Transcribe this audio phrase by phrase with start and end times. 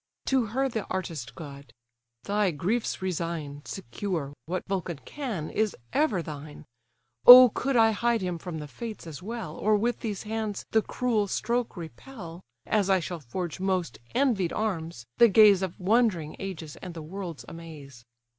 [0.25, 1.73] To her the artist god:
[2.23, 6.65] "Thy griefs resign, Secure, what Vulcan can, is ever thine.
[7.27, 10.81] O could I hide him from the Fates, as well, Or with these hands the
[10.81, 16.77] cruel stroke repel, As I shall forge most envied arms, the gaze Of wondering ages,
[16.77, 18.03] and the world's amaze!"